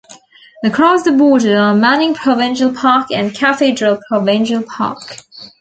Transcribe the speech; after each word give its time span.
Across 0.63 1.03
the 1.03 1.11
border 1.11 1.55
are 1.59 1.75
Manning 1.75 2.15
Provincial 2.15 2.73
Park 2.73 3.11
and 3.13 3.35
Cathedral 3.35 3.99
Provincial 4.09 4.63
Park. 4.63 5.17